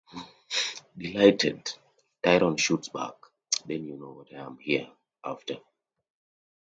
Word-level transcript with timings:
Delighted, 0.97 1.71
Tyrone 2.23 2.57
shoots 2.57 2.89
back: 2.89 3.13
"Then 3.67 3.85
you 3.85 3.97
know 3.97 4.13
what 4.13 4.33
I'm 4.33 4.57
"here" 4.57 4.89
after! 5.23 5.57